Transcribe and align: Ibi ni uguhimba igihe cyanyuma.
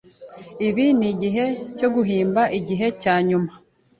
Ibi 0.67 0.85
ni 0.99 1.09
uguhimba 1.87 2.41
igihe 2.59 2.87
cyanyuma. 3.01 3.51